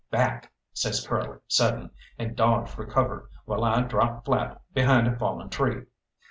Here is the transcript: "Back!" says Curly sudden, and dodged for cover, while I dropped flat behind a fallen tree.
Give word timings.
"Back!" 0.09 0.51
says 0.73 1.05
Curly 1.07 1.37
sudden, 1.47 1.91
and 2.17 2.35
dodged 2.35 2.71
for 2.71 2.87
cover, 2.87 3.29
while 3.45 3.63
I 3.63 3.81
dropped 3.81 4.25
flat 4.25 4.59
behind 4.73 5.07
a 5.07 5.15
fallen 5.15 5.51
tree. 5.51 5.83